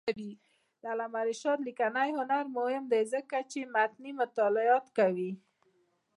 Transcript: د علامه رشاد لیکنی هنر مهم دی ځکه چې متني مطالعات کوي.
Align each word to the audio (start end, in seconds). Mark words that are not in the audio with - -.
د 0.81 0.83
علامه 0.93 1.21
رشاد 1.29 1.59
لیکنی 1.67 2.09
هنر 2.17 2.43
مهم 2.57 2.83
دی 2.91 3.01
ځکه 3.13 3.37
چې 3.51 3.59
متني 3.73 4.11
مطالعات 4.21 4.85
کوي. 4.97 5.31